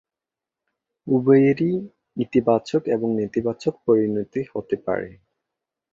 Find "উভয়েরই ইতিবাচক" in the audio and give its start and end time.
1.07-2.81